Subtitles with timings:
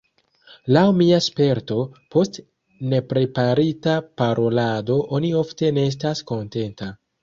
[0.77, 1.77] Laŭ mia sperto,
[2.17, 2.41] post
[2.95, 6.95] nepreparita parolado oni ofte ne estas kontenta.